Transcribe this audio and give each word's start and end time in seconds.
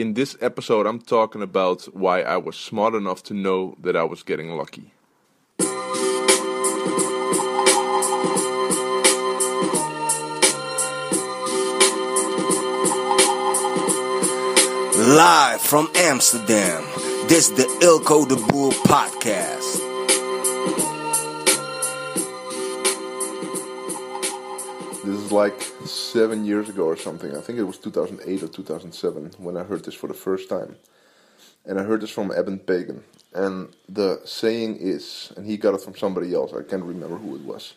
In 0.00 0.14
this 0.14 0.34
episode, 0.40 0.86
I'm 0.86 0.98
talking 0.98 1.42
about 1.42 1.82
why 1.94 2.22
I 2.22 2.38
was 2.38 2.56
smart 2.56 2.94
enough 2.94 3.22
to 3.24 3.34
know 3.34 3.76
that 3.82 3.96
I 3.96 4.04
was 4.04 4.22
getting 4.22 4.48
lucky. 4.56 4.94
Live 14.96 15.60
from 15.60 15.90
Amsterdam, 15.96 16.82
this 17.28 17.50
is 17.50 17.56
the 17.58 17.64
Eelco 17.82 18.26
de 18.26 18.36
Boer 18.36 18.72
podcast. 18.88 19.69
Like 25.30 25.62
seven 25.86 26.44
years 26.44 26.68
ago 26.68 26.84
or 26.86 26.96
something. 26.96 27.36
I 27.36 27.40
think 27.40 27.58
it 27.58 27.62
was 27.62 27.78
2008 27.78 28.42
or 28.42 28.48
2007 28.48 29.32
when 29.38 29.56
I 29.56 29.62
heard 29.62 29.84
this 29.84 29.94
for 29.94 30.08
the 30.08 30.14
first 30.14 30.48
time. 30.48 30.76
And 31.64 31.78
I 31.78 31.84
heard 31.84 32.00
this 32.00 32.10
from 32.10 32.32
Eben 32.32 32.58
Pagan. 32.58 33.04
And 33.32 33.68
the 33.88 34.20
saying 34.24 34.78
is, 34.80 35.32
and 35.36 35.46
he 35.46 35.56
got 35.56 35.74
it 35.74 35.82
from 35.82 35.94
somebody 35.94 36.34
else, 36.34 36.52
I 36.52 36.68
can't 36.68 36.82
remember 36.82 37.16
who 37.16 37.36
it 37.36 37.42
was. 37.42 37.74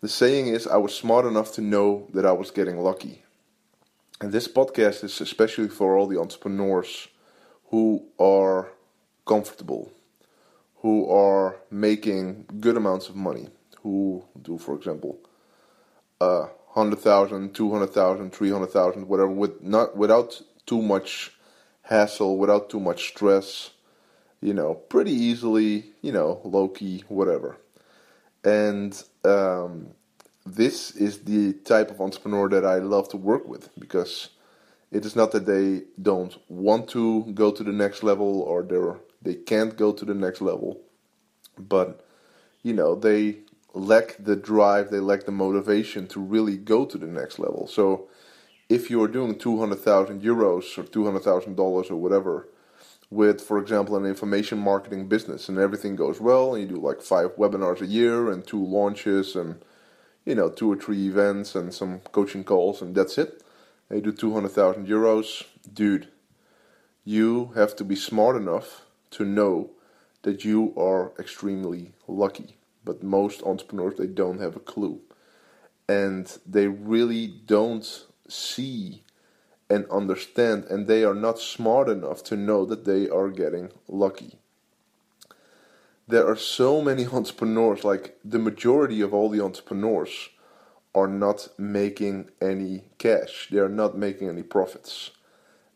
The 0.00 0.08
saying 0.08 0.48
is, 0.48 0.66
I 0.66 0.76
was 0.76 0.94
smart 0.94 1.24
enough 1.24 1.52
to 1.52 1.60
know 1.60 2.08
that 2.14 2.26
I 2.26 2.32
was 2.32 2.50
getting 2.50 2.78
lucky. 2.78 3.22
And 4.20 4.32
this 4.32 4.48
podcast 4.48 5.04
is 5.04 5.20
especially 5.20 5.68
for 5.68 5.96
all 5.96 6.08
the 6.08 6.18
entrepreneurs 6.18 7.08
who 7.66 8.04
are 8.18 8.72
comfortable, 9.24 9.92
who 10.78 11.08
are 11.10 11.56
making 11.70 12.46
good 12.58 12.76
amounts 12.76 13.08
of 13.08 13.14
money, 13.14 13.48
who 13.82 14.24
do, 14.42 14.58
for 14.58 14.74
example, 14.74 15.18
uh, 16.20 16.46
100,000, 16.72 17.54
200,000, 17.54 18.32
300,000, 18.32 19.08
whatever, 19.08 19.30
with 19.30 19.62
not 19.62 19.96
without 19.96 20.40
too 20.66 20.82
much 20.82 21.32
hassle, 21.82 22.38
without 22.38 22.70
too 22.70 22.80
much 22.80 23.08
stress, 23.08 23.70
you 24.40 24.54
know, 24.54 24.74
pretty 24.74 25.12
easily, 25.12 25.92
you 26.02 26.12
know, 26.12 26.40
low 26.44 26.68
key, 26.68 27.04
whatever. 27.08 27.56
And 28.44 29.02
um, 29.24 29.88
this 30.46 30.92
is 30.92 31.20
the 31.24 31.52
type 31.52 31.90
of 31.90 32.00
entrepreneur 32.00 32.48
that 32.48 32.64
I 32.64 32.76
love 32.76 33.08
to 33.10 33.16
work 33.16 33.46
with 33.46 33.68
because 33.78 34.30
it 34.90 35.04
is 35.04 35.14
not 35.14 35.32
that 35.32 35.46
they 35.46 35.82
don't 36.00 36.36
want 36.48 36.88
to 36.90 37.24
go 37.34 37.50
to 37.50 37.62
the 37.62 37.72
next 37.72 38.02
level 38.02 38.42
or 38.42 38.62
they 38.62 38.78
they 39.22 39.34
can't 39.34 39.76
go 39.76 39.92
to 39.92 40.04
the 40.04 40.14
next 40.14 40.40
level, 40.40 40.80
but 41.58 42.04
you 42.62 42.72
know 42.72 42.94
they 42.94 43.38
lack 43.74 44.16
the 44.18 44.36
drive, 44.36 44.90
they 44.90 45.00
lack 45.00 45.24
the 45.24 45.32
motivation 45.32 46.06
to 46.08 46.20
really 46.20 46.56
go 46.56 46.84
to 46.84 46.98
the 46.98 47.06
next 47.06 47.38
level. 47.38 47.66
So 47.66 48.08
if 48.68 48.90
you 48.90 49.02
are 49.02 49.08
doing 49.08 49.38
two 49.38 49.58
hundred 49.58 49.80
thousand 49.80 50.22
euros 50.22 50.78
or 50.78 50.84
two 50.84 51.04
hundred 51.04 51.22
thousand 51.22 51.56
dollars 51.56 51.90
or 51.90 51.96
whatever 51.96 52.48
with, 53.10 53.40
for 53.40 53.58
example, 53.58 53.96
an 53.96 54.06
information 54.06 54.58
marketing 54.58 55.08
business 55.08 55.48
and 55.48 55.58
everything 55.58 55.96
goes 55.96 56.20
well 56.20 56.54
and 56.54 56.62
you 56.62 56.76
do 56.76 56.80
like 56.80 57.02
five 57.02 57.34
webinars 57.36 57.80
a 57.80 57.86
year 57.86 58.30
and 58.30 58.46
two 58.46 58.64
launches 58.64 59.34
and 59.34 59.60
you 60.24 60.34
know, 60.34 60.48
two 60.48 60.70
or 60.70 60.76
three 60.76 61.06
events 61.06 61.54
and 61.54 61.72
some 61.72 62.00
coaching 62.12 62.44
calls, 62.44 62.82
and 62.82 62.94
that's 62.94 63.18
it. 63.18 63.42
you 63.90 64.00
do 64.00 64.12
200,000 64.12 64.86
euros. 64.86 65.44
Dude, 65.72 66.08
you 67.04 67.52
have 67.56 67.74
to 67.76 67.84
be 67.84 67.96
smart 67.96 68.36
enough 68.36 68.82
to 69.12 69.24
know 69.24 69.70
that 70.22 70.44
you 70.44 70.74
are 70.76 71.12
extremely 71.18 71.92
lucky. 72.06 72.56
But 72.84 73.02
most 73.02 73.42
entrepreneurs, 73.42 73.94
they 73.98 74.06
don't 74.06 74.40
have 74.40 74.56
a 74.56 74.60
clue. 74.60 75.00
And 75.88 76.38
they 76.46 76.68
really 76.68 77.26
don't 77.26 78.06
see 78.28 79.02
and 79.68 79.86
understand, 79.90 80.64
and 80.64 80.86
they 80.86 81.04
are 81.04 81.14
not 81.14 81.38
smart 81.38 81.88
enough 81.88 82.24
to 82.24 82.36
know 82.36 82.64
that 82.64 82.84
they 82.84 83.08
are 83.08 83.28
getting 83.28 83.70
lucky 83.86 84.40
there 86.10 86.26
are 86.26 86.36
so 86.36 86.82
many 86.82 87.06
entrepreneurs, 87.12 87.84
like 87.84 88.18
the 88.24 88.38
majority 88.38 89.00
of 89.00 89.14
all 89.14 89.30
the 89.30 89.42
entrepreneurs 89.42 90.28
are 90.94 91.08
not 91.08 91.48
making 91.56 92.28
any 92.40 92.82
cash. 92.98 93.48
They 93.50 93.58
are 93.58 93.68
not 93.68 93.96
making 93.96 94.28
any 94.28 94.42
profits. 94.42 95.12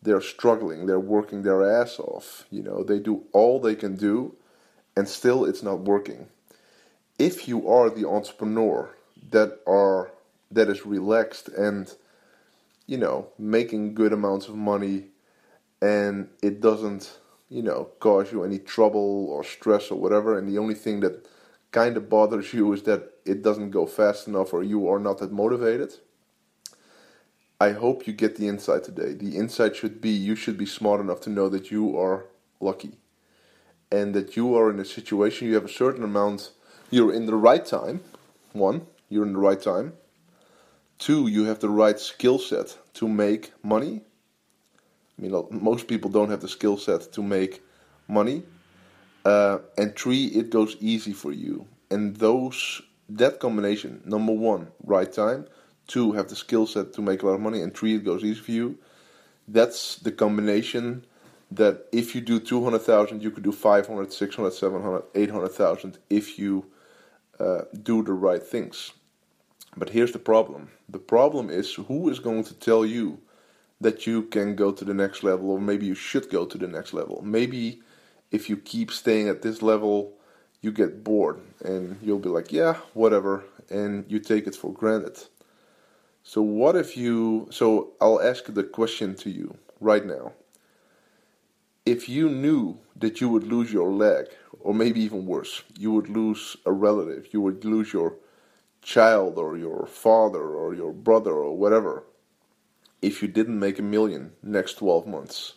They're 0.02 0.20
struggling. 0.20 0.86
They're 0.86 1.00
working 1.00 1.42
their 1.42 1.62
ass 1.64 1.98
off. 1.98 2.46
You 2.50 2.62
know, 2.62 2.82
they 2.82 2.98
do 2.98 3.24
all 3.32 3.60
they 3.60 3.76
can 3.76 3.96
do 3.96 4.34
and 4.96 5.08
still 5.08 5.44
it's 5.44 5.62
not 5.62 5.80
working. 5.80 6.26
If 7.18 7.48
you 7.48 7.68
are 7.68 7.90
the 7.90 8.08
entrepreneur 8.08 8.94
that 9.30 9.60
are 9.66 10.12
that 10.50 10.68
is 10.68 10.86
relaxed 10.86 11.48
and 11.48 11.92
you 12.86 12.98
know, 12.98 13.28
making 13.38 13.94
good 13.94 14.12
amounts 14.12 14.46
of 14.46 14.54
money 14.54 15.06
and 15.80 16.28
it 16.42 16.60
doesn't 16.60 17.18
you 17.54 17.62
know, 17.62 17.88
cause 18.00 18.32
you 18.32 18.42
any 18.42 18.58
trouble 18.58 19.28
or 19.30 19.44
stress 19.44 19.90
or 19.90 19.94
whatever. 19.96 20.36
And 20.36 20.48
the 20.48 20.58
only 20.58 20.74
thing 20.74 21.00
that 21.00 21.26
kind 21.70 21.96
of 21.96 22.08
bothers 22.08 22.52
you 22.52 22.72
is 22.72 22.82
that 22.82 23.12
it 23.24 23.42
doesn't 23.42 23.70
go 23.70 23.86
fast 23.86 24.26
enough 24.26 24.52
or 24.52 24.62
you 24.62 24.88
are 24.88 24.98
not 24.98 25.18
that 25.18 25.32
motivated. 25.32 25.94
I 27.60 27.70
hope 27.70 28.06
you 28.06 28.12
get 28.12 28.36
the 28.36 28.48
insight 28.48 28.84
today. 28.84 29.14
The 29.14 29.36
insight 29.36 29.76
should 29.76 30.00
be 30.00 30.10
you 30.10 30.34
should 30.34 30.58
be 30.58 30.66
smart 30.66 31.00
enough 31.00 31.20
to 31.22 31.30
know 31.30 31.48
that 31.48 31.70
you 31.70 31.96
are 31.96 32.26
lucky 32.60 32.98
and 33.90 34.14
that 34.14 34.36
you 34.36 34.56
are 34.56 34.68
in 34.70 34.80
a 34.80 34.84
situation 34.84 35.46
you 35.46 35.54
have 35.54 35.64
a 35.64 35.68
certain 35.68 36.02
amount, 36.02 36.50
you're 36.90 37.12
in 37.12 37.26
the 37.26 37.34
right 37.34 37.64
time. 37.64 38.00
One, 38.52 38.86
you're 39.08 39.26
in 39.26 39.32
the 39.32 39.38
right 39.38 39.60
time. 39.60 39.94
Two, 40.98 41.26
you 41.26 41.44
have 41.44 41.58
the 41.58 41.68
right 41.68 41.98
skill 41.98 42.38
set 42.38 42.78
to 42.94 43.08
make 43.08 43.52
money 43.62 44.02
I 45.18 45.22
mean, 45.22 45.46
most 45.50 45.86
people 45.86 46.10
don't 46.10 46.30
have 46.30 46.40
the 46.40 46.48
skill 46.48 46.76
set 46.76 47.12
to 47.12 47.22
make 47.22 47.62
money. 48.08 48.42
Uh, 49.24 49.58
and 49.78 49.96
three, 49.96 50.26
it 50.26 50.50
goes 50.50 50.76
easy 50.80 51.12
for 51.12 51.32
you. 51.32 51.66
And 51.90 52.16
those 52.16 52.82
that 53.08 53.38
combination, 53.38 54.00
number 54.04 54.32
one, 54.32 54.68
right 54.82 55.12
time. 55.12 55.46
Two, 55.86 56.12
have 56.12 56.28
the 56.28 56.36
skill 56.36 56.66
set 56.66 56.94
to 56.94 57.02
make 57.02 57.22
a 57.22 57.26
lot 57.26 57.34
of 57.34 57.40
money. 57.40 57.60
And 57.60 57.74
three, 57.76 57.94
it 57.94 58.04
goes 58.04 58.24
easy 58.24 58.40
for 58.40 58.52
you. 58.52 58.78
That's 59.46 59.96
the 59.96 60.10
combination 60.10 61.04
that 61.50 61.86
if 61.92 62.14
you 62.14 62.22
do 62.22 62.40
200,000, 62.40 63.22
you 63.22 63.30
could 63.30 63.44
do 63.44 63.52
500, 63.52 64.12
600, 64.12 64.50
700, 64.50 65.02
800,000 65.14 65.98
if 66.08 66.38
you 66.38 66.64
uh, 67.40 67.62
do 67.82 68.02
the 68.02 68.12
right 68.12 68.42
things. 68.42 68.92
But 69.76 69.90
here's 69.90 70.12
the 70.12 70.18
problem 70.18 70.70
the 70.88 70.98
problem 70.98 71.50
is 71.50 71.74
who 71.74 72.08
is 72.08 72.18
going 72.18 72.44
to 72.44 72.54
tell 72.54 72.84
you 72.84 73.18
that 73.80 74.06
you 74.06 74.22
can 74.22 74.54
go 74.54 74.72
to 74.72 74.84
the 74.84 74.94
next 74.94 75.22
level, 75.22 75.50
or 75.50 75.60
maybe 75.60 75.86
you 75.86 75.94
should 75.94 76.30
go 76.30 76.46
to 76.46 76.58
the 76.58 76.68
next 76.68 76.92
level. 76.92 77.20
Maybe 77.22 77.80
if 78.30 78.48
you 78.48 78.56
keep 78.56 78.90
staying 78.90 79.28
at 79.28 79.42
this 79.42 79.62
level, 79.62 80.14
you 80.60 80.72
get 80.72 81.04
bored 81.04 81.40
and 81.62 81.98
you'll 82.02 82.18
be 82.18 82.28
like, 82.28 82.52
yeah, 82.52 82.74
whatever, 82.94 83.44
and 83.70 84.04
you 84.08 84.18
take 84.18 84.46
it 84.46 84.56
for 84.56 84.72
granted. 84.72 85.18
So, 86.22 86.40
what 86.40 86.74
if 86.76 86.96
you. 86.96 87.48
So, 87.50 87.92
I'll 88.00 88.22
ask 88.22 88.46
the 88.46 88.64
question 88.64 89.14
to 89.16 89.30
you 89.30 89.58
right 89.80 90.04
now. 90.04 90.32
If 91.86 92.08
you 92.08 92.28
knew 92.28 92.78
that 92.96 93.20
you 93.20 93.28
would 93.28 93.44
lose 93.44 93.72
your 93.72 93.92
leg, 93.92 94.26
or 94.60 94.72
maybe 94.72 95.00
even 95.02 95.26
worse, 95.26 95.62
you 95.78 95.92
would 95.92 96.08
lose 96.08 96.56
a 96.64 96.72
relative, 96.72 97.28
you 97.32 97.40
would 97.42 97.64
lose 97.64 97.92
your 97.92 98.16
child, 98.80 99.38
or 99.38 99.56
your 99.56 99.86
father, 99.86 100.42
or 100.42 100.74
your 100.74 100.92
brother, 100.92 101.32
or 101.32 101.56
whatever 101.56 102.04
if 103.04 103.20
you 103.20 103.28
didn't 103.28 103.58
make 103.58 103.78
a 103.78 103.82
million 103.82 104.32
next 104.42 104.78
12 104.78 105.06
months 105.06 105.54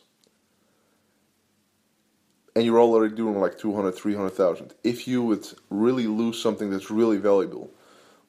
and 2.53 2.65
you're 2.65 2.79
already 2.79 3.15
doing 3.15 3.39
like 3.39 3.57
200 3.57 3.93
300,000 3.93 4.73
if 4.83 5.07
you 5.07 5.23
would 5.23 5.47
really 5.69 6.07
lose 6.07 6.41
something 6.41 6.69
that's 6.69 6.91
really 6.91 7.17
valuable 7.17 7.71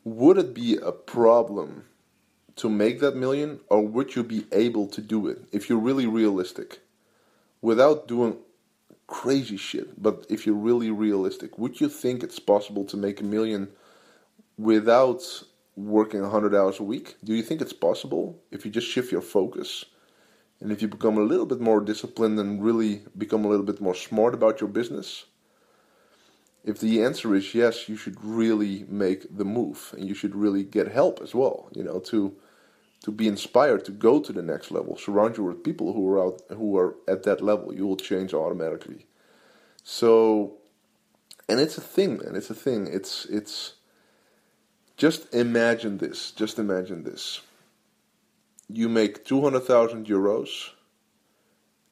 would 0.05 0.39
it 0.39 0.55
be 0.55 0.77
a 0.77 0.93
problem 0.93 1.85
to 2.55 2.69
make 2.69 3.01
that 3.01 3.17
million 3.17 3.59
or 3.69 3.85
would 3.85 4.15
you 4.15 4.23
be 4.23 4.47
able 4.53 4.87
to 4.87 5.01
do 5.01 5.27
it 5.27 5.43
if 5.51 5.69
you're 5.69 5.79
really 5.79 6.07
realistic 6.07 6.81
without 7.60 8.08
doing 8.08 8.37
crazy 9.06 9.56
shit 9.56 10.00
but 10.02 10.26
if 10.28 10.46
you're 10.46 10.55
really 10.55 10.90
realistic 10.90 11.58
would 11.58 11.81
you 11.81 11.88
think 11.88 12.22
it's 12.22 12.38
possible 12.38 12.84
to 12.84 12.96
make 12.96 13.20
a 13.20 13.25
million 13.25 13.69
without 14.58 15.22
working 15.78 16.20
100 16.20 16.55
hours 16.55 16.81
a 16.81 16.82
week? 16.82 17.16
Do 17.22 17.34
you 17.34 17.43
think 17.43 17.60
it's 17.60 17.72
possible 17.72 18.43
if 18.50 18.64
you 18.64 18.70
just 18.70 18.88
shift 18.88 19.12
your 19.12 19.22
focus 19.22 19.84
and 20.60 20.72
if 20.72 20.82
you 20.82 20.88
become 20.88 21.16
a 21.16 21.22
little 21.22 21.46
bit 21.46 21.60
more 21.60 21.81
disciplined 21.81 22.38
and 22.38 22.62
really 22.62 23.02
become 23.16 23.44
a 23.44 23.49
little 23.49 23.64
bit 23.64 23.81
more 23.81 23.94
smart 23.94 24.34
about 24.34 24.60
your 24.60 24.69
business? 24.69 25.26
If 26.64 26.81
the 26.81 27.02
answer 27.02 27.34
is 27.34 27.55
yes, 27.55 27.88
you 27.88 27.96
should 27.96 28.22
really 28.22 28.84
make 28.88 29.25
the 29.34 29.44
move 29.44 29.94
and 29.96 30.06
you 30.06 30.14
should 30.14 30.34
really 30.34 30.64
get 30.64 30.88
help 30.88 31.20
as 31.22 31.34
well, 31.34 31.70
you 31.72 31.84
know, 31.84 32.00
to 32.00 32.34
to 33.05 33.12
be 33.12 33.29
inspired 33.29 33.85
to 33.85 33.93
go 33.93 34.21
to 34.21 34.33
the 34.33 34.43
next 34.43 34.71
level. 34.71 34.97
Surround 34.97 35.37
you 35.37 35.45
with 35.45 35.62
people 35.62 35.93
who 35.93 36.09
are 36.11 36.23
out 36.23 36.43
who 36.50 36.77
are 36.77 36.97
at 37.06 37.23
that 37.25 37.41
level. 37.41 37.75
You 37.75 37.87
will 37.87 37.97
change 37.97 38.35
automatically. 38.35 39.06
So 39.83 40.59
and 41.49 41.61
it's 41.61 41.79
a 41.79 41.83
thing, 41.83 42.19
man. 42.19 42.35
It's 42.37 42.50
a 42.50 42.55
thing. 42.55 42.89
It's 42.91 43.25
it's 43.27 43.75
just 44.97 45.33
imagine 45.33 45.99
this. 45.99 46.33
Just 46.33 46.59
imagine 46.59 47.05
this. 47.05 47.41
You 48.71 48.89
make 48.89 49.25
200,000 49.25 50.06
euros 50.06 50.73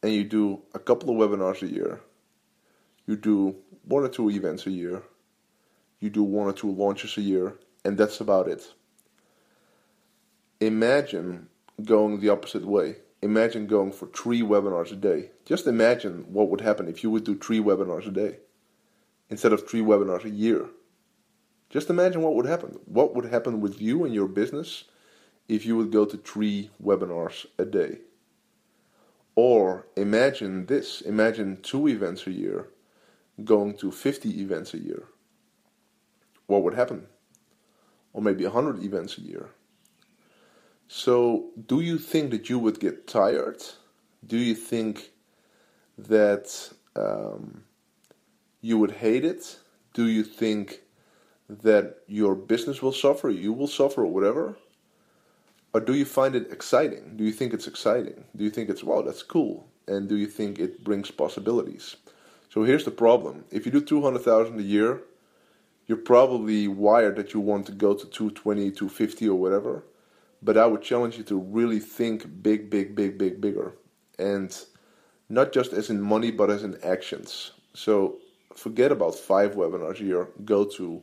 and 0.02 0.12
you 0.12 0.25
do 0.25 0.62
a 0.75 0.79
couple 0.79 1.11
of 1.11 1.17
webinars 1.17 1.62
a 1.62 1.67
year, 1.67 2.00
you 3.06 3.17
do 3.17 3.56
one 3.85 4.05
or 4.05 4.09
two 4.09 4.31
events 4.31 4.67
a 4.67 4.70
year, 4.70 5.02
you 6.00 6.11
do 6.11 6.23
one 6.23 6.47
or 6.47 6.52
two 6.52 6.70
launches 6.70 7.17
a 7.17 7.23
year, 7.23 7.55
and 7.85 7.97
that's 7.97 8.20
about 8.20 8.49
it. 8.49 8.73
Imagine 10.61 11.49
going 11.85 12.20
the 12.20 12.31
opposite 12.31 12.64
way. 12.64 12.97
Imagine 13.20 13.67
going 13.67 13.93
for 13.93 14.06
three 14.06 14.41
webinars 14.41 14.93
a 14.93 14.97
day. 14.97 15.31
Just 15.44 15.67
imagine 15.67 16.32
what 16.32 16.49
would 16.49 16.61
happen 16.61 16.88
if 16.88 17.03
you 17.03 17.11
would 17.11 17.25
do 17.25 17.37
three 17.37 17.61
webinars 17.61 18.06
a 18.06 18.11
day 18.11 18.38
instead 19.29 19.53
of 19.53 19.69
three 19.69 19.81
webinars 19.81 20.25
a 20.25 20.31
year. 20.31 20.67
Just 21.69 21.91
imagine 21.91 22.23
what 22.23 22.35
would 22.35 22.47
happen. 22.47 22.79
What 22.87 23.14
would 23.14 23.26
happen 23.26 23.61
with 23.61 23.81
you 23.81 24.05
and 24.05 24.14
your 24.14 24.29
business 24.29 24.85
if 25.49 25.67
you 25.67 25.76
would 25.76 25.93
go 25.93 26.05
to 26.05 26.17
three 26.17 26.70
webinars 26.82 27.47
a 27.59 27.64
day? 27.64 27.99
Or 29.35 29.87
imagine 29.97 30.67
this 30.67 31.02
imagine 31.02 31.59
two 31.62 31.88
events 31.88 32.26
a 32.26 32.31
year 32.31 32.69
going 33.44 33.76
to 33.76 33.91
50 33.91 34.41
events 34.41 34.73
a 34.73 34.79
year. 34.79 35.09
What 36.47 36.62
would 36.62 36.75
happen? 36.75 37.06
Or 38.14 38.23
maybe 38.23 38.44
100 38.44 38.82
events 38.82 39.19
a 39.19 39.20
year. 39.20 39.50
So, 40.88 41.50
do 41.67 41.81
you 41.81 41.99
think 41.99 42.31
that 42.31 42.49
you 42.49 42.59
would 42.59 42.79
get 42.79 43.06
tired? 43.06 43.62
Do 44.25 44.37
you 44.37 44.55
think 44.55 45.11
that 45.99 46.71
um, 46.94 47.65
you 48.61 48.79
would 48.79 48.93
hate 48.93 49.25
it? 49.25 49.59
Do 49.94 50.06
you 50.06 50.23
think 50.23 50.81
that 51.49 51.99
your 52.06 52.35
business 52.35 52.83
will 52.83 52.93
suffer, 52.93 53.31
you 53.31 53.53
will 53.53 53.67
suffer, 53.67 54.03
or 54.03 54.12
whatever? 54.12 54.56
Or 55.73 55.81
do 55.81 55.94
you 55.94 56.05
find 56.05 56.35
it 56.35 56.53
exciting? 56.53 57.17
Do 57.17 57.25
you 57.25 57.33
think 57.33 57.53
it's 57.53 57.67
exciting? 57.67 58.25
Do 58.35 58.44
you 58.44 58.50
think 58.50 58.71
it's, 58.71 58.85
wow, 58.85 59.03
that's 59.03 59.23
cool? 59.23 59.67
And 59.87 60.09
do 60.09 60.17
you 60.17 60.27
think 60.27 60.59
it 60.59 60.83
brings 60.83 61.11
possibilities? 61.11 61.97
So 62.49 62.62
here's 62.62 62.85
the 62.85 62.91
problem. 62.91 63.44
If 63.50 63.67
you 63.67 63.73
do 63.73 63.81
200,000 63.81 64.59
a 64.59 64.62
year, 64.62 65.03
you're 65.87 65.99
probably 65.99 66.67
wired 66.67 67.17
that 67.17 67.35
you 67.35 67.41
want 67.41 67.67
to 67.67 67.73
go 67.73 67.94
to 67.94 68.06
220, 68.06 68.71
250 68.71 69.29
or 69.29 69.38
whatever. 69.38 69.85
But 70.43 70.59
I 70.59 70.67
would 70.67 70.83
challenge 70.83 71.17
you 71.17 71.25
to 71.25 71.38
really 71.38 71.81
think 71.81 72.43
big, 72.43 72.71
big, 72.71 72.94
big, 72.94 73.19
big, 73.19 73.41
bigger. 73.41 73.75
And 74.19 74.56
not 75.29 75.53
just 75.53 75.73
as 75.73 75.91
in 75.91 76.00
money, 76.00 76.31
but 76.31 76.50
as 76.50 76.62
in 76.62 76.79
actions. 76.83 77.53
So 77.75 78.19
forget 78.55 78.93
about 78.93 79.15
five 79.15 79.55
webinars 79.55 80.00
a 80.00 80.05
year. 80.05 80.29
Go 80.44 80.65
to 80.65 81.03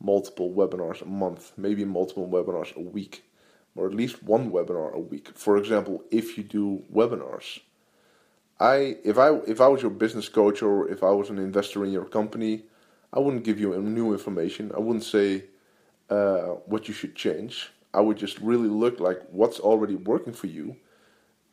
multiple 0.00 0.52
webinars 0.52 1.00
a 1.02 1.06
month, 1.06 1.52
maybe 1.56 1.84
multiple 1.84 2.28
webinars 2.28 2.74
a 2.76 2.80
week, 2.80 3.24
or 3.76 3.86
at 3.86 3.94
least 3.94 4.22
one 4.22 4.50
webinar 4.50 4.92
a 4.92 4.98
week. 4.98 5.30
For 5.34 5.56
example, 5.56 6.02
if 6.10 6.36
you 6.36 6.44
do 6.44 6.84
webinars, 6.92 7.60
I 8.60 8.96
if 9.04 9.18
I 9.18 9.36
if 9.46 9.60
I 9.60 9.68
was 9.68 9.82
your 9.82 9.90
business 9.90 10.28
coach 10.28 10.62
or 10.62 10.88
if 10.88 11.02
I 11.02 11.10
was 11.10 11.30
an 11.30 11.38
investor 11.38 11.84
in 11.84 11.92
your 11.92 12.04
company, 12.04 12.64
I 13.12 13.18
wouldn't 13.18 13.44
give 13.44 13.58
you 13.58 13.76
new 13.80 14.12
information. 14.12 14.72
I 14.74 14.80
wouldn't 14.80 15.04
say 15.04 15.44
uh, 16.10 16.56
what 16.66 16.88
you 16.88 16.94
should 16.94 17.14
change. 17.14 17.70
I 17.94 18.00
would 18.00 18.16
just 18.16 18.38
really 18.40 18.68
look 18.68 19.00
like 19.00 19.20
what's 19.30 19.60
already 19.60 19.96
working 19.96 20.32
for 20.32 20.46
you 20.46 20.76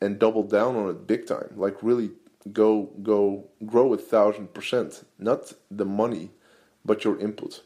and 0.00 0.18
double 0.18 0.42
down 0.42 0.76
on 0.76 0.88
it 0.88 1.06
big 1.06 1.26
time. 1.26 1.52
Like 1.56 1.82
really 1.82 2.10
go 2.52 2.90
go 3.02 3.44
grow 3.66 3.92
a 3.94 3.98
thousand 3.98 4.54
percent. 4.54 5.04
Not 5.18 5.52
the 5.70 5.84
money, 5.84 6.30
but 6.84 7.04
your 7.04 7.18
input 7.18 7.62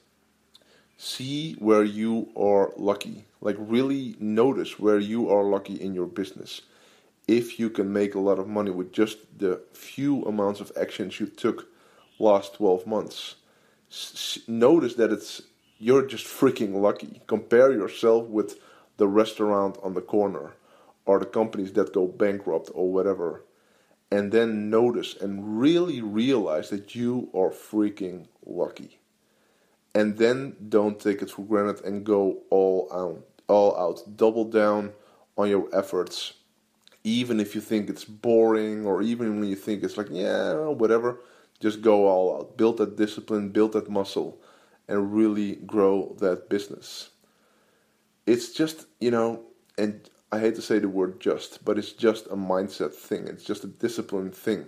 see 0.97 1.55
where 1.55 1.85
you 1.85 2.31
are 2.37 2.73
lucky. 2.77 3.25
Like 3.41 3.57
really 3.59 4.17
notice 4.19 4.79
where 4.79 4.99
you 4.99 5.29
are 5.31 5.45
lucky 5.45 5.75
in 5.75 5.95
your 5.95 6.07
business. 6.07 6.63
If 7.27 7.59
you 7.59 7.71
can 7.71 7.93
make 7.93 8.15
a 8.15 8.21
lot 8.21 8.39
of 8.39 8.49
money 8.49 8.71
with 8.71 8.93
just 8.93 9.19
the 9.39 9.63
few 9.73 10.23
amounts 10.25 10.61
of 10.61 10.73
actions 10.81 11.21
you 11.21 11.27
took 11.27 11.69
last 12.19 12.55
12 12.55 12.87
months. 12.87 13.37
S- 13.91 14.39
notice 14.47 14.95
that 14.95 15.13
it's 15.13 15.43
you're 15.79 16.07
just 16.07 16.27
freaking 16.27 16.75
lucky. 16.81 17.23
Compare 17.27 17.73
yourself 17.73 18.27
with 18.29 18.59
the 18.97 19.09
restaurant 19.09 19.79
on 19.83 19.95
the 19.95 20.01
corner 20.01 20.55
or 21.07 21.19
the 21.19 21.27
companies 21.27 21.73
that 21.73 21.93
go 21.93 22.07
bankrupt 22.07 22.71
or 22.75 22.93
whatever. 22.93 23.45
And 24.11 24.31
then 24.31 24.71
notice 24.71 25.17
and 25.17 25.61
really 25.61 26.01
realize 26.01 26.71
that 26.71 26.95
you 26.95 27.31
are 27.35 27.51
freaking 27.51 28.27
lucky 28.47 29.01
and 29.95 30.17
then 30.19 30.57
don't 30.69 30.99
take 30.99 31.23
it 31.23 31.31
for 31.31 31.43
granted 31.43 31.85
and 31.85 32.05
go 32.05 32.43
all 32.51 32.89
out 32.93 33.25
all 33.49 33.77
out 33.77 34.17
double 34.17 34.45
down 34.45 34.93
on 35.37 35.49
your 35.49 35.69
efforts 35.73 36.35
even 37.05 37.39
if 37.39 37.55
you 37.55 37.61
think 37.61 37.89
it's 37.89 38.05
boring 38.05 38.85
or 38.87 39.03
even 39.03 39.39
when 39.39 39.49
you 39.49 39.57
think 39.57 39.83
it's 39.83 39.97
like 39.97 40.09
yeah 40.11 40.55
whatever 40.55 41.21
just 41.61 41.81
go 41.83 42.09
all 42.09 42.37
out 42.37 42.57
build 42.57 42.79
that 42.79 42.97
discipline 42.97 43.51
build 43.51 43.73
that 43.73 43.89
muscle 43.89 44.39
and 44.89 45.15
really 45.15 45.57
grow 45.67 46.15
that 46.21 46.49
business 46.49 47.11
it's 48.27 48.53
just 48.53 48.87
you 49.01 49.11
know 49.11 49.43
and 49.79 50.11
i 50.33 50.39
hate 50.39 50.55
to 50.55 50.63
say 50.63 50.79
the 50.79 50.89
word 50.89 51.21
just 51.21 51.65
but 51.65 51.79
it's 51.79 51.93
just 51.93 52.27
a 52.27 52.37
mindset 52.37 52.93
thing 52.93 53.27
it's 53.27 53.45
just 53.45 53.65
a 53.65 53.69
discipline 53.69 54.31
thing 54.31 54.65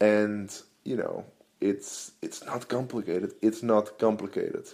and 0.00 0.62
you 0.84 0.96
know 0.96 1.24
it's 1.60 2.12
it's 2.22 2.44
not 2.44 2.68
complicated. 2.68 3.34
It's 3.42 3.62
not 3.62 3.98
complicated. 3.98 4.68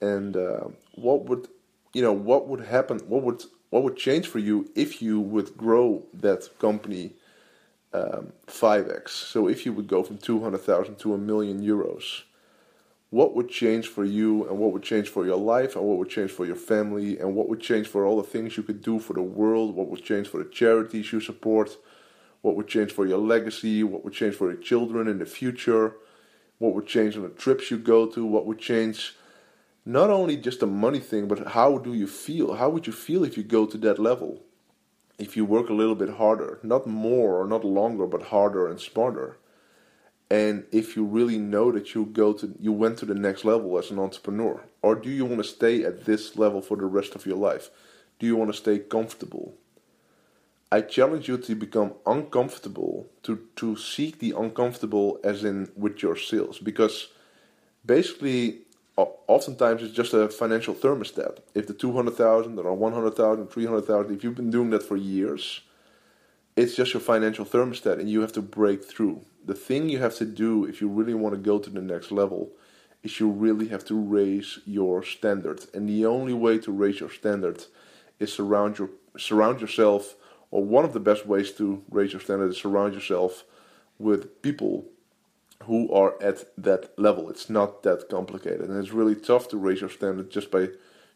And 0.00 0.36
uh, 0.36 0.68
what 0.94 1.24
would 1.26 1.48
you 1.92 2.02
know? 2.02 2.12
What 2.12 2.48
would 2.48 2.60
happen? 2.60 2.98
What 3.06 3.22
would 3.22 3.44
what 3.70 3.82
would 3.82 3.96
change 3.96 4.26
for 4.26 4.38
you 4.38 4.70
if 4.74 5.02
you 5.02 5.20
would 5.20 5.56
grow 5.56 6.04
that 6.14 6.48
company 6.58 7.14
um, 7.92 8.32
five 8.46 8.86
um, 8.86 8.96
x? 8.96 9.12
So 9.12 9.48
if 9.48 9.66
you 9.66 9.72
would 9.72 9.88
go 9.88 10.02
from 10.02 10.18
two 10.18 10.40
hundred 10.40 10.60
thousand 10.60 10.98
to 11.00 11.14
a 11.14 11.18
million 11.18 11.62
euros, 11.62 12.22
what 13.10 13.34
would 13.34 13.48
change 13.48 13.86
for 13.86 14.04
you, 14.04 14.48
and 14.48 14.58
what 14.58 14.72
would 14.72 14.82
change 14.82 15.08
for 15.08 15.24
your 15.24 15.38
life, 15.38 15.76
and 15.76 15.84
what 15.84 15.98
would 15.98 16.10
change 16.10 16.30
for 16.30 16.44
your 16.44 16.56
family, 16.56 17.18
and 17.18 17.34
what 17.34 17.48
would 17.48 17.60
change 17.60 17.86
for 17.86 18.04
all 18.04 18.16
the 18.16 18.28
things 18.28 18.56
you 18.56 18.62
could 18.62 18.82
do 18.82 18.98
for 18.98 19.14
the 19.14 19.22
world? 19.22 19.74
What 19.74 19.88
would 19.88 20.04
change 20.04 20.28
for 20.28 20.38
the 20.38 20.50
charities 20.50 21.12
you 21.12 21.20
support? 21.20 21.76
what 22.42 22.56
would 22.56 22.68
change 22.68 22.92
for 22.92 23.06
your 23.06 23.18
legacy, 23.18 23.82
what 23.82 24.04
would 24.04 24.12
change 24.12 24.34
for 24.34 24.50
your 24.50 24.60
children 24.60 25.08
in 25.08 25.18
the 25.18 25.26
future, 25.26 25.96
what 26.58 26.74
would 26.74 26.86
change 26.86 27.16
on 27.16 27.22
the 27.22 27.28
trips 27.28 27.70
you 27.70 27.78
go 27.78 28.06
to, 28.06 28.24
what 28.24 28.46
would 28.46 28.58
change 28.58 29.16
not 29.84 30.10
only 30.10 30.36
just 30.36 30.60
the 30.60 30.66
money 30.66 30.98
thing, 30.98 31.26
but 31.26 31.48
how 31.48 31.78
do 31.78 31.94
you 31.94 32.06
feel? 32.06 32.54
How 32.54 32.68
would 32.68 32.86
you 32.86 32.92
feel 32.92 33.24
if 33.24 33.36
you 33.36 33.42
go 33.42 33.66
to 33.66 33.78
that 33.78 33.98
level? 33.98 34.42
If 35.18 35.36
you 35.36 35.44
work 35.44 35.68
a 35.68 35.74
little 35.74 35.94
bit 35.94 36.10
harder, 36.10 36.60
not 36.62 36.86
more 36.86 37.40
or 37.40 37.46
not 37.46 37.64
longer, 37.64 38.06
but 38.06 38.24
harder 38.24 38.68
and 38.68 38.80
smarter. 38.80 39.38
And 40.30 40.64
if 40.72 40.94
you 40.94 41.04
really 41.04 41.38
know 41.38 41.72
that 41.72 41.94
you 41.94 42.04
go 42.04 42.34
to 42.34 42.54
you 42.60 42.72
went 42.72 42.98
to 42.98 43.06
the 43.06 43.14
next 43.14 43.44
level 43.44 43.78
as 43.78 43.90
an 43.90 43.98
entrepreneur, 43.98 44.62
or 44.82 44.94
do 44.94 45.08
you 45.08 45.24
want 45.24 45.38
to 45.38 45.48
stay 45.48 45.84
at 45.84 46.04
this 46.04 46.36
level 46.36 46.60
for 46.60 46.76
the 46.76 46.84
rest 46.84 47.14
of 47.14 47.24
your 47.24 47.38
life? 47.38 47.70
Do 48.18 48.26
you 48.26 48.36
want 48.36 48.50
to 48.50 48.56
stay 48.56 48.78
comfortable? 48.78 49.54
I 50.70 50.82
challenge 50.82 51.28
you 51.28 51.38
to 51.38 51.54
become 51.54 51.94
uncomfortable, 52.06 53.06
to, 53.22 53.40
to 53.56 53.74
seek 53.76 54.18
the 54.18 54.32
uncomfortable 54.32 55.18
as 55.24 55.42
in 55.44 55.70
with 55.74 56.02
your 56.02 56.14
sales. 56.14 56.58
Because 56.58 57.08
basically, 57.86 58.58
oftentimes 58.96 59.82
it's 59.82 59.94
just 59.94 60.12
a 60.12 60.28
financial 60.28 60.74
thermostat. 60.74 61.38
If 61.54 61.68
the 61.68 61.72
200,000 61.72 62.58
or 62.58 62.74
100,000, 62.74 63.46
300,000, 63.46 64.14
if 64.14 64.22
you've 64.22 64.34
been 64.34 64.50
doing 64.50 64.68
that 64.70 64.82
for 64.82 64.96
years, 64.96 65.62
it's 66.58 66.74
just 66.74 66.92
your 66.92 67.00
financial 67.00 67.44
thermostat 67.44 68.00
and 68.00 68.10
you 68.10 68.20
have 68.20 68.32
to 68.32 68.42
break 68.42 68.84
through. 68.84 69.24
The 69.44 69.54
thing 69.54 69.88
you 69.88 69.98
have 69.98 70.16
to 70.16 70.24
do 70.24 70.64
if 70.64 70.80
you 70.80 70.88
really 70.88 71.14
want 71.14 71.34
to 71.34 71.40
go 71.40 71.60
to 71.60 71.70
the 71.70 71.80
next 71.80 72.10
level 72.10 72.50
is 73.04 73.20
you 73.20 73.30
really 73.30 73.68
have 73.68 73.84
to 73.84 73.94
raise 73.94 74.58
your 74.66 75.04
standard. 75.04 75.66
And 75.72 75.88
the 75.88 76.04
only 76.04 76.34
way 76.34 76.58
to 76.58 76.72
raise 76.72 76.98
your 76.98 77.10
standard 77.10 77.64
is 78.18 78.32
surround 78.32 78.78
your 78.78 78.90
surround 79.16 79.60
yourself 79.60 80.16
or 80.50 80.64
one 80.64 80.84
of 80.84 80.94
the 80.94 81.00
best 81.00 81.26
ways 81.26 81.52
to 81.52 81.84
raise 81.90 82.12
your 82.12 82.20
standard 82.20 82.50
is 82.50 82.58
surround 82.58 82.94
yourself 82.94 83.44
with 83.98 84.42
people 84.42 84.86
who 85.64 85.92
are 85.92 86.20
at 86.20 86.44
that 86.56 86.98
level. 86.98 87.30
It's 87.30 87.48
not 87.48 87.82
that 87.82 88.08
complicated, 88.08 88.68
and 88.68 88.78
it's 88.78 88.92
really 88.92 89.14
tough 89.14 89.48
to 89.48 89.56
raise 89.56 89.80
your 89.80 89.90
standard 89.90 90.30
just 90.30 90.50
by 90.50 90.68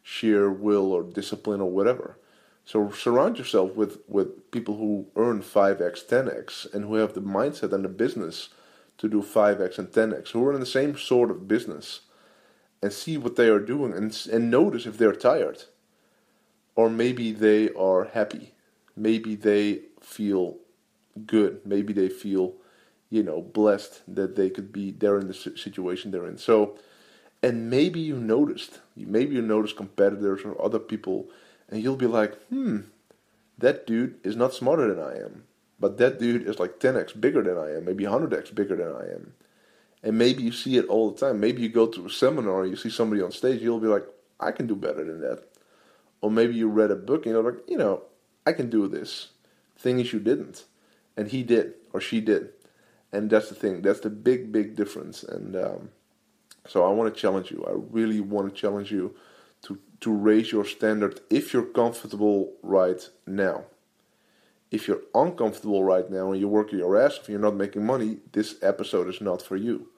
sheer 0.03 0.51
will 0.51 0.93
or 0.93 1.03
discipline 1.03 1.61
or 1.61 1.71
whatever. 1.71 2.17
So 2.65 2.91
surround 2.91 3.39
yourself 3.39 3.75
with, 3.75 3.99
with 4.09 4.51
people 4.51 4.77
who 4.77 5.07
earn 5.17 5.43
5x, 5.43 6.07
10x, 6.07 6.73
and 6.73 6.85
who 6.85 6.95
have 6.95 7.15
the 7.15 7.21
mindset 7.21 7.73
and 7.73 7.85
the 7.85 7.89
business 7.89 8.51
to 8.99 9.09
do 9.09 9.21
5x 9.23 9.79
and 9.79 9.89
10x, 9.89 10.29
who 10.31 10.47
are 10.47 10.53
in 10.53 10.61
the 10.61 10.67
same 10.67 10.97
sort 10.97 11.31
of 11.31 11.49
business, 11.49 12.01
and 12.81 12.93
see 12.93 13.17
what 13.17 13.37
they 13.37 13.49
are 13.49 13.61
doing 13.61 13.93
and, 13.93 14.27
and 14.33 14.51
notice 14.51 14.87
if 14.87 14.99
they're 14.99 15.13
tired. 15.13 15.65
Or 16.75 16.89
maybe 16.89 17.33
they 17.33 17.71
are 17.71 18.05
happy 18.05 18.55
maybe 18.97 19.35
they 19.35 19.81
feel 20.01 20.59
good. 21.27 21.61
Maybe 21.65 21.93
they 21.93 22.09
feel, 22.09 22.55
you 23.11 23.23
know, 23.23 23.41
blessed 23.41 24.03
that 24.15 24.37
they 24.37 24.51
could 24.51 24.73
be 24.73 24.91
there 24.91 25.19
in 25.19 25.29
the 25.29 25.35
situation 25.35 26.11
they're 26.11 26.27
in. 26.27 26.39
So, 26.39 26.79
and 27.43 27.69
maybe 27.71 28.01
you 28.01 28.17
noticed, 28.17 28.81
maybe 28.97 29.35
you 29.35 29.43
noticed 29.43 29.77
competitors 29.77 30.43
or 30.45 30.63
other 30.63 30.79
people, 30.79 31.29
and 31.73 31.83
you'll 31.83 31.97
be 31.97 32.07
like, 32.07 32.35
hmm, 32.49 32.81
that 33.57 33.87
dude 33.87 34.17
is 34.23 34.37
not 34.37 34.53
smarter 34.53 34.95
than 34.95 35.03
I 35.03 35.17
am, 35.17 35.45
but 35.81 35.97
that 35.97 36.21
dude 36.21 36.47
is 36.47 36.59
like 36.59 36.79
10x 36.79 37.19
bigger 37.19 37.43
than 37.43 37.57
I 37.57 37.77
am, 37.77 37.87
maybe 37.87 38.05
100x 38.05 38.55
bigger 38.55 38.77
than 38.77 38.95
I 38.95 39.11
am. 39.15 39.33
And 40.03 40.19
maybe 40.19 40.43
you 40.43 40.53
see 40.53 40.77
it 40.77 40.87
all 40.87 41.11
the 41.11 41.19
time. 41.19 41.41
Maybe 41.41 41.63
you 41.63 41.71
go 41.71 41.87
to 41.87 42.07
a 42.07 42.11
seminar, 42.11 42.67
you 42.67 42.77
see 42.77 42.91
somebody 42.91 43.23
on 43.23 43.33
stage, 43.33 43.63
you'll 43.63 43.81
be 43.81 43.87
like, 43.87 44.05
I 44.39 44.53
can 44.53 44.67
do 44.67 44.77
better 44.77 45.03
than 45.03 45.23
that. 45.23 45.45
Or 46.21 46.31
maybe 46.31 46.55
you 46.55 46.69
read 46.69 46.91
a 46.91 46.97
book 46.97 47.25
and 47.25 47.35
you're 47.35 47.43
like, 47.43 47.63
you 47.67 47.79
know, 47.79 48.03
I 48.47 48.53
can 48.53 48.69
do 48.69 48.87
this. 48.87 49.29
Thing 49.79 49.99
is, 49.99 50.13
you 50.13 50.21
didn't. 50.21 50.65
And 51.17 51.29
he 51.29 51.43
did, 51.43 51.75
or 51.95 52.03
she 52.03 52.21
did. 52.21 52.51
And 53.13 53.31
that's 53.31 53.49
the 53.49 53.55
thing. 53.55 53.81
That's 53.81 54.01
the 54.01 54.11
big, 54.11 54.53
big 54.53 54.77
difference. 54.77 55.23
And 55.23 55.57
um, 55.57 55.89
so 56.67 56.85
I 56.85 56.91
want 56.91 57.15
to 57.15 57.19
challenge 57.19 57.51
you. 57.51 57.65
I 57.67 57.73
really 57.91 58.21
want 58.21 58.55
to 58.55 58.61
challenge 58.61 58.93
you 58.93 59.15
to 60.03 60.13
raise 60.13 60.53
your 60.53 60.65
standard 60.65 61.21
if 61.31 61.53
you're 61.53 61.63
comfortable 61.63 62.53
right 62.63 63.09
now. 63.27 63.65
If 64.71 64.89
you're 64.89 65.03
uncomfortable 65.15 65.85
right 65.85 66.11
now 66.11 66.33
and 66.33 66.41
you're 66.41 66.49
working 66.49 66.79
your 66.79 67.01
ass 67.01 67.19
and 67.19 67.29
you're 67.29 67.39
not 67.39 67.55
making 67.55 67.87
money, 67.87 68.19
this 68.33 68.57
episode 68.63 69.09
is 69.09 69.21
not 69.21 69.43
for 69.43 69.57
you. 69.57 69.89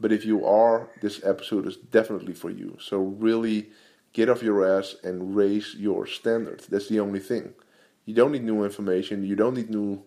But 0.00 0.12
if 0.12 0.24
you 0.24 0.44
are, 0.46 0.90
this 1.02 1.24
episode 1.24 1.66
is 1.66 1.76
definitely 1.76 2.32
for 2.32 2.50
you. 2.50 2.78
So 2.80 2.98
really 2.98 3.70
get 4.12 4.28
off 4.28 4.42
your 4.42 4.78
ass 4.78 4.96
and 5.04 5.36
raise 5.36 5.74
your 5.74 6.06
standard. 6.06 6.64
That's 6.68 6.88
the 6.88 7.00
only 7.00 7.20
thing. 7.20 7.54
You 8.06 8.14
don't 8.14 8.32
need 8.32 8.44
new 8.44 8.64
information. 8.64 9.24
You 9.24 9.36
don't 9.36 9.54
need 9.54 9.70
new 9.70 10.02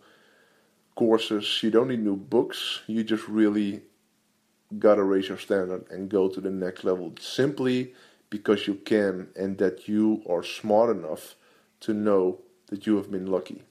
courses. 0.95 1.59
You 1.61 1.71
don't 1.71 1.89
need 1.89 2.03
new 2.03 2.15
books. 2.15 2.81
You 2.87 3.03
just 3.03 3.27
really 3.27 3.83
gotta 4.77 5.03
raise 5.03 5.29
your 5.29 5.37
standard 5.37 5.85
and 5.91 6.09
go 6.09 6.27
to 6.29 6.41
the 6.41 6.49
next 6.49 6.83
level 6.83 7.13
simply 7.19 7.93
because 8.31 8.65
you 8.65 8.73
can 8.73 9.27
and 9.35 9.59
that 9.59 9.87
you 9.87 10.23
are 10.27 10.41
smart 10.41 10.89
enough 10.89 11.35
to 11.81 11.93
know 11.93 12.39
that 12.67 12.87
you 12.87 12.95
have 12.95 13.11
been 13.11 13.27
lucky. 13.27 13.61